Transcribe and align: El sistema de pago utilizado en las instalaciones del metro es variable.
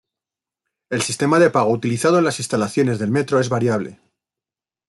El 0.89 1.03
sistema 1.03 1.37
de 1.37 1.51
pago 1.51 1.69
utilizado 1.71 2.17
en 2.17 2.23
las 2.23 2.39
instalaciones 2.39 2.97
del 2.97 3.11
metro 3.11 3.39
es 3.39 3.49
variable. 3.49 4.01